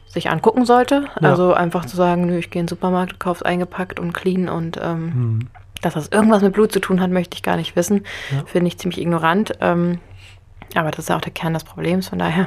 [0.09, 1.05] sich angucken sollte.
[1.21, 1.31] Ja.
[1.31, 4.77] Also einfach zu sagen, nö, ich gehe in den Supermarkt, kauf's eingepackt und clean und
[4.83, 5.49] ähm, Hm.
[5.81, 8.05] Dass das irgendwas mit Blut zu tun hat, möchte ich gar nicht wissen.
[8.31, 8.45] Ja.
[8.47, 9.53] Finde ich ziemlich ignorant.
[9.61, 9.99] Ähm,
[10.75, 12.47] aber das ist ja auch der Kern des Problems, von daher.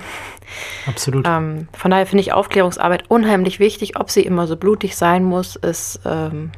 [0.86, 1.28] Absolut.
[1.28, 4.00] Ähm, von daher finde ich Aufklärungsarbeit unheimlich wichtig.
[4.00, 6.52] Ob sie immer so blutig sein muss, ist ähm,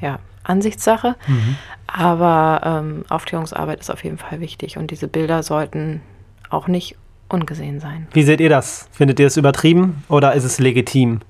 [0.00, 1.16] ja Ansichtssache.
[1.26, 1.56] Mhm.
[1.86, 6.02] Aber ähm, Aufklärungsarbeit ist auf jeden Fall wichtig und diese Bilder sollten
[6.50, 6.96] auch nicht
[7.28, 8.08] ungesehen sein.
[8.12, 8.88] Wie seht ihr das?
[8.92, 11.20] Findet ihr es übertrieben oder ist es legitim,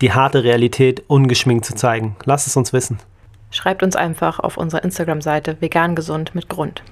[0.00, 2.16] die harte Realität ungeschminkt zu zeigen?
[2.24, 2.98] Lasst es uns wissen.
[3.50, 6.82] Schreibt uns einfach auf unserer Instagram-Seite vegan gesund mit Grund.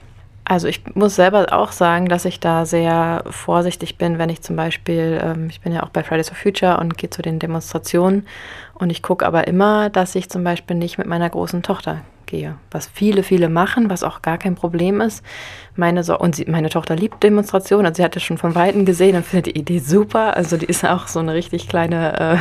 [0.49, 4.55] Also ich muss selber auch sagen, dass ich da sehr vorsichtig bin, wenn ich zum
[4.55, 8.27] Beispiel, ähm, ich bin ja auch bei Fridays for Future und gehe zu den Demonstrationen
[8.75, 12.55] und ich gucke aber immer, dass ich zum Beispiel nicht mit meiner großen Tochter gehe.
[12.71, 15.25] Was viele, viele machen, was auch gar kein Problem ist.
[15.75, 18.85] Meine so und sie, meine Tochter liebt Demonstrationen, also sie hat das schon von Weitem
[18.85, 20.37] gesehen und findet die Idee super.
[20.37, 22.37] Also die ist auch so eine richtig kleine äh,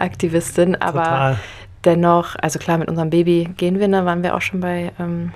[0.00, 1.36] Aktivistin, aber Total.
[1.84, 5.32] Dennoch, also klar, mit unserem Baby gehen wir, da waren wir auch schon bei ähm,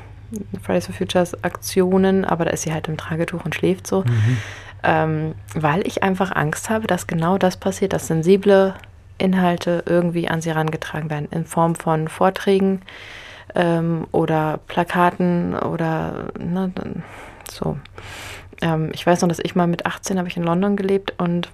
[0.62, 4.38] Fridays for Futures Aktionen, aber da ist sie halt im Tragetuch und schläft so, Mhm.
[4.82, 8.74] ähm, weil ich einfach Angst habe, dass genau das passiert, dass sensible
[9.18, 12.80] Inhalte irgendwie an sie herangetragen werden, in Form von Vorträgen
[13.54, 16.72] ähm, oder Plakaten oder ne,
[17.50, 17.76] so.
[18.62, 21.50] Ähm, ich weiß noch, dass ich mal mit 18 habe ich in London gelebt und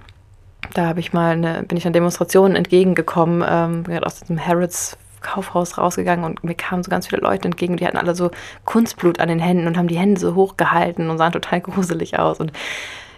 [0.75, 4.97] da habe ich mal eine, bin ich an Demonstrationen entgegengekommen, ähm, bin aus diesem Harrods
[5.21, 8.31] Kaufhaus rausgegangen und mir kamen so ganz viele Leute entgegen die hatten alle so
[8.65, 12.41] Kunstblut an den Händen und haben die Hände so hochgehalten und sahen total gruselig aus.
[12.41, 12.53] Und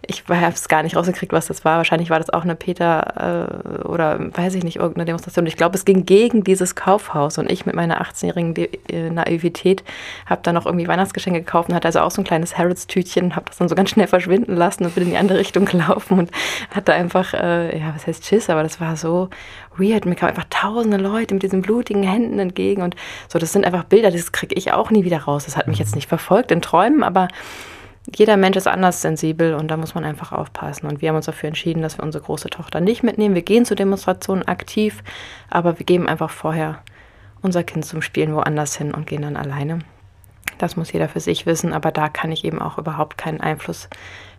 [0.07, 1.77] ich habe es gar nicht rausgekriegt, was das war.
[1.77, 3.49] Wahrscheinlich war das auch eine Peter
[3.83, 5.47] äh, oder weiß ich nicht, irgendeine Demonstration.
[5.47, 9.85] Ich glaube, es ging gegen dieses Kaufhaus und ich mit meiner 18-jährigen De äh, Naivität
[10.27, 13.37] habe dann noch irgendwie Weihnachtsgeschenke gekauft und hatte also auch so ein kleines Harrods-Tütchen und
[13.37, 16.19] habe das dann so ganz schnell verschwinden lassen und bin in die andere Richtung gelaufen
[16.19, 16.31] und
[16.75, 19.29] hatte einfach, äh, ja, was heißt Schiss, aber das war so
[19.77, 20.07] weird.
[20.07, 22.97] Mir kamen einfach tausende Leute mit diesen blutigen Händen entgegen und
[23.29, 25.45] so, das sind einfach Bilder, das kriege ich auch nie wieder raus.
[25.45, 27.29] Das hat mich jetzt nicht verfolgt in Träumen, aber
[28.07, 30.87] jeder Mensch ist anders sensibel und da muss man einfach aufpassen.
[30.87, 33.35] Und wir haben uns dafür entschieden, dass wir unsere große Tochter nicht mitnehmen.
[33.35, 35.03] Wir gehen zu Demonstrationen aktiv,
[35.51, 36.83] aber wir geben einfach vorher
[37.43, 39.81] unser Kind zum Spielen woanders hin und gehen dann alleine.
[40.59, 43.89] Das muss jeder für sich wissen, aber da kann ich eben auch überhaupt keinen Einfluss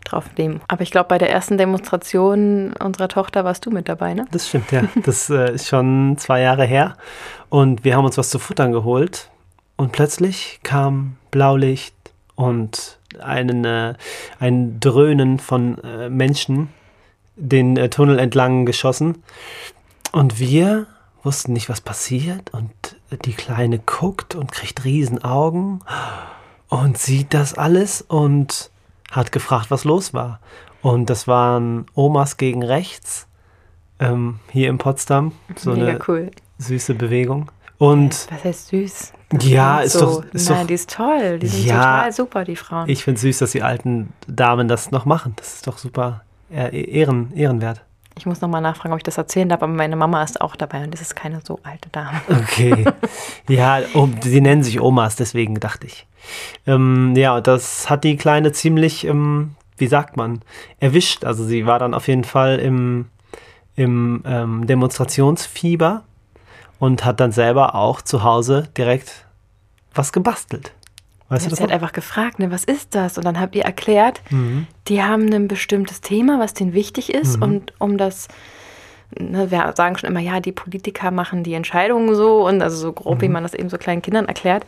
[0.04, 0.62] drauf nehmen.
[0.67, 4.26] Aber ich glaube, bei der ersten Demonstration unserer Tochter warst du mit dabei, ne?
[4.32, 4.84] Das stimmt, ja.
[5.04, 6.95] Das äh, ist schon zwei Jahre her.
[7.50, 9.30] Und wir haben uns was zu futtern geholt.
[9.78, 11.95] Und plötzlich kam Blaulicht,
[12.41, 13.93] und einen, äh,
[14.39, 16.69] ein Dröhnen von äh, Menschen
[17.36, 19.24] den äh, Tunnel entlang geschossen.
[20.12, 20.88] Und wir
[21.24, 22.54] wussten nicht, was passiert.
[22.54, 22.71] Und
[23.26, 25.82] die Kleine guckt und kriegt Riesenaugen
[26.69, 28.71] und sieht das alles und
[29.12, 30.39] hat gefragt, was los war.
[30.82, 33.28] Und das waren Omas gegen rechts
[34.00, 35.34] ähm, hier in Potsdam.
[35.56, 36.32] So Mega eine cool.
[36.58, 37.52] süße Bewegung.
[37.78, 39.13] Und Was heißt süß?
[39.39, 41.39] Ja, ist doch- ist Nein, doch- die ist toll.
[41.39, 41.76] Die sind Ja.
[41.76, 42.89] total super, die Frauen.
[42.89, 45.34] ich finde süß, dass die alten Damen das noch machen.
[45.38, 46.22] Das ist doch super
[46.54, 47.82] äh, ehren, ehrenwert.
[48.17, 50.84] Ich muss nochmal nachfragen, ob ich das erzählen darf, aber meine Mama ist auch dabei
[50.84, 52.20] und das ist keine so alte Dame.
[52.30, 52.84] Okay.
[53.48, 56.06] ja, um, sie nennen sich Omas, deswegen dachte ich.
[56.67, 60.41] Ähm, ja, und das hat die Kleine ziemlich, ähm, wie sagt man,
[60.82, 61.24] erwischt.
[61.24, 63.06] Also sie war dann auf jeden Fall im,
[63.78, 66.04] im ähm, Demonstrationsfieber
[66.82, 69.26] und hat dann selber auch zu Hause direkt
[69.94, 70.72] was gebastelt.
[71.30, 71.76] Weißt Sie hat noch?
[71.76, 73.20] einfach gefragt, ne, was ist das?
[73.20, 74.65] Und dann habt ihr erklärt, Mhm.
[74.88, 77.39] die haben ein bestimmtes Thema, was denen wichtig ist.
[77.39, 78.28] Und um das,
[79.19, 82.93] ne, wir sagen schon immer, ja, die Politiker machen die Entscheidungen so und also so
[82.93, 83.34] grob, wie Mhm.
[83.34, 84.65] man das eben so kleinen Kindern erklärt.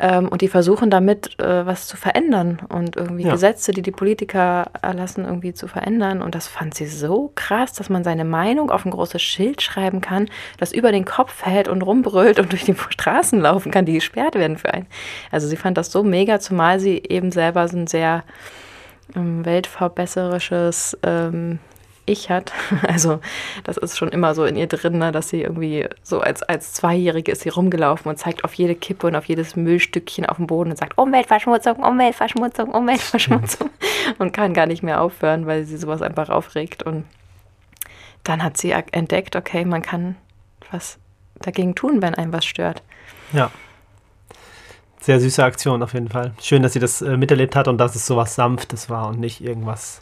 [0.00, 3.32] Ähm, und die versuchen damit äh, was zu verändern und irgendwie Ja.
[3.32, 6.20] Gesetze, die die Politiker erlassen, irgendwie zu verändern.
[6.22, 10.00] Und das fand sie so krass, dass man seine Meinung auf ein großes Schild schreiben
[10.00, 10.28] kann,
[10.58, 14.34] das über den Kopf hält und rumbrüllt und durch die Straßen laufen kann, die gesperrt
[14.34, 14.86] werden für einen.
[15.30, 18.24] Also sie fand das so mega, zumal sie eben selber so ein sehr
[19.14, 21.58] ähm, weltverbesserisches ähm,
[22.06, 22.52] Ich hat.
[22.86, 23.20] Also
[23.64, 26.72] das ist schon immer so in ihr drin, ne, dass sie irgendwie so als, als
[26.74, 30.46] Zweijährige ist sie rumgelaufen und zeigt auf jede Kippe und auf jedes Müllstückchen auf dem
[30.46, 33.70] Boden und sagt Umweltverschmutzung, Umweltverschmutzung, Umweltverschmutzung
[34.18, 36.82] und kann gar nicht mehr aufhören, weil sie sowas einfach aufregt.
[36.82, 37.04] Und
[38.22, 40.16] dann hat sie entdeckt, okay, man kann
[40.70, 40.98] was
[41.40, 42.82] dagegen tun, wenn einem was stört.
[43.32, 43.50] Ja.
[45.00, 46.32] Sehr süße Aktion auf jeden Fall.
[46.40, 49.42] Schön, dass sie das äh, miterlebt hat und dass es sowas Sanftes war und nicht
[49.42, 50.00] irgendwas.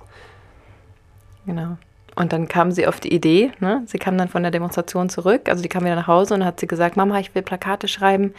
[1.44, 1.76] Genau.
[2.14, 3.82] Und dann kam sie auf die Idee, ne?
[3.86, 6.60] sie kam dann von der Demonstration zurück, also die kam wieder nach Hause und hat
[6.60, 8.34] sie gesagt, Mama, ich will Plakate schreiben,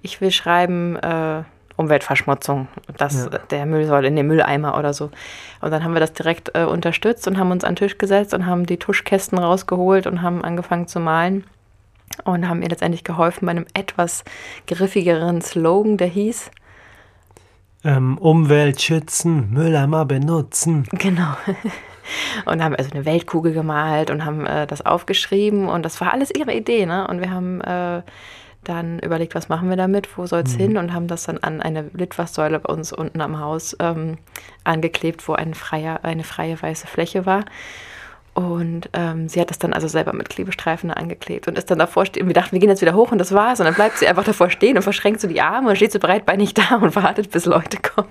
[0.00, 1.42] ich will schreiben äh,
[1.76, 3.38] Umweltverschmutzung, dass Ja.
[3.50, 5.10] der Müll soll in den Mülleimer oder so.
[5.60, 8.32] Und dann haben wir das direkt äh, unterstützt und haben uns an den Tisch gesetzt
[8.32, 11.44] und haben die Tuschkästen rausgeholt und haben angefangen zu malen
[12.24, 14.24] und haben ihr letztendlich geholfen bei einem etwas
[14.66, 16.50] griffigeren Slogan, der hieß,
[17.84, 20.86] Ähm, Umwelt schützen, Mülleimer benutzen.
[20.92, 21.34] Genau.
[22.44, 26.30] Und haben also eine Weltkugel gemalt und haben äh, das aufgeschrieben und das war alles
[26.30, 27.06] ihre Idee, ne?
[27.06, 28.02] Und wir haben äh,
[28.64, 31.62] dann überlegt, was machen wir damit, wo soll es hin und haben das dann an
[31.62, 34.18] eine Litfaßsäule bei uns unten am Haus ähm,
[34.64, 37.44] angeklebt, wo ein freier, eine freie weiße Fläche war.
[38.34, 42.06] Und ähm, sie hat das dann also selber mit Klebestreifen angeklebt und ist dann davor
[42.06, 42.26] stehen.
[42.26, 43.60] Wir dachten, wir gehen jetzt wieder hoch und das war's.
[43.60, 45.98] Und dann bleibt sie einfach davor stehen und verschränkt so die Arme und steht so
[45.98, 48.10] breitbeinig da und wartet, bis Leute kommen.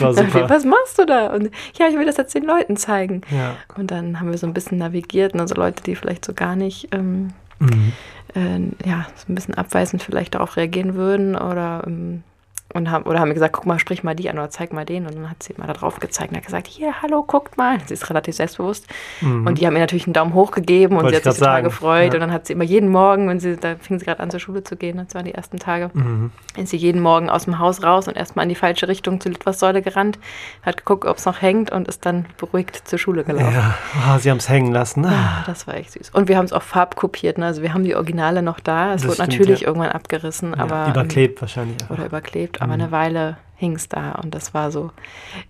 [0.00, 0.50] Das war super.
[0.50, 1.28] Was machst du da?
[1.28, 3.20] Und ja, ich will das jetzt den Leuten zeigen.
[3.30, 3.56] Ja.
[3.76, 6.88] Und dann haben wir so ein bisschen navigiert, also Leute, die vielleicht so gar nicht,
[6.94, 7.92] ähm, Mhm.
[8.34, 12.22] äh, ja, so ein bisschen abweisend vielleicht darauf reagieren würden oder, ähm,
[12.72, 14.84] und haben, oder haben mir gesagt, guck mal, sprich mal die an oder zeig mal
[14.84, 15.06] den.
[15.06, 17.78] Und dann hat sie mal da drauf gezeigt und hat gesagt, hier, hallo, guckt mal.
[17.86, 18.86] Sie ist relativ selbstbewusst.
[19.22, 21.04] Und die haben mir natürlich einen Daumen hoch gegeben und Mhm.
[21.06, 22.08] Wollte sie hat ich sich total sagen, gefreut.
[22.08, 22.14] ja.
[22.14, 24.40] Und dann hat sie immer jeden Morgen, wenn sie, da fing sie gerade an zur
[24.40, 26.30] Schule zu gehen, das waren die ersten Tage, Mhm.
[26.56, 29.32] ist sie jeden Morgen aus dem Haus raus und erstmal in die falsche Richtung zur
[29.32, 30.18] Litfaßsäule gerannt,
[30.62, 33.52] hat geguckt, ob es noch hängt und ist dann beruhigt zur Schule gelaufen.
[33.54, 33.74] Ja,
[34.06, 35.04] ah, sie haben es hängen lassen.
[35.06, 35.38] Ah.
[35.40, 36.10] Ah, das war echt süß.
[36.10, 37.46] Und wir haben es auch farbkopiert, ne?
[37.46, 38.94] also wir haben die Originale noch da.
[38.94, 39.68] Es Das wurde stimmt, natürlich ja.
[39.68, 41.76] irgendwann abgerissen, aber ähm, überklebt wahrscheinlich.
[41.88, 42.82] oder überklebt, aber Mhm.
[42.82, 44.90] eine Weile hing es da und das war so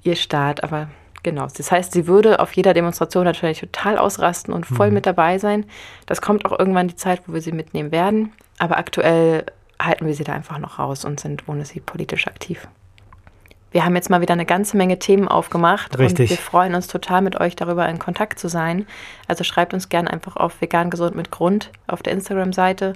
[0.03, 0.64] ihr Start.
[0.64, 0.88] Aber
[1.23, 4.94] genau, das heißt, sie würde auf jeder Demonstration natürlich total ausrasten und voll Mhm.
[4.94, 5.64] mit dabei sein.
[6.07, 8.33] Das kommt auch irgendwann die Zeit, wo wir sie mitnehmen werden.
[8.59, 9.44] Aber aktuell
[9.81, 12.68] halten wir sie da einfach noch raus und sind ohne sie politisch aktiv.
[13.73, 16.29] Wir haben jetzt mal wieder eine ganze Menge Themen aufgemacht Richtig.
[16.29, 18.85] und wir freuen uns total mit euch darüber in Kontakt zu sein.
[19.29, 22.94] Also schreibt uns gerne einfach auf vegan gesund mit Grund auf der Instagram-Seite.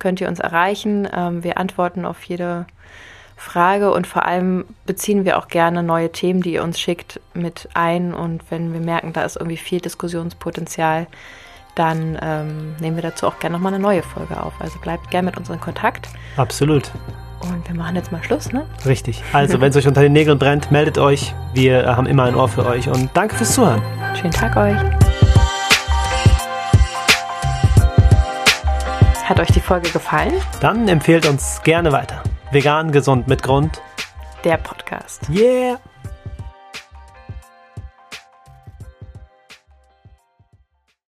[0.00, 1.08] Könnt ihr uns erreichen.
[1.14, 2.66] Ähm, wir antworten auf jede
[3.36, 7.68] Frage und vor allem beziehen wir auch gerne neue Themen, die ihr uns schickt, mit
[7.74, 8.14] ein.
[8.14, 11.06] Und wenn wir merken, da ist irgendwie viel Diskussionspotenzial,
[11.74, 14.54] dann ähm, nehmen wir dazu auch gerne nochmal eine neue Folge auf.
[14.58, 16.08] Also bleibt gerne mit uns in Kontakt.
[16.38, 16.90] Absolut.
[17.40, 18.66] Und wir machen jetzt mal Schluss, ne?
[18.86, 19.22] Richtig.
[19.34, 21.34] Also, wenn es euch unter den Nägeln brennt, meldet euch.
[21.52, 23.82] Wir äh, haben immer ein Ohr für euch und danke fürs Zuhören.
[24.18, 24.76] Schönen Tag euch.
[29.24, 30.32] Hat euch die Folge gefallen?
[30.60, 32.22] Dann empfehlt uns gerne weiter.
[32.52, 33.82] Vegan, gesund mit Grund.
[34.44, 35.28] Der Podcast.
[35.28, 35.80] Yeah!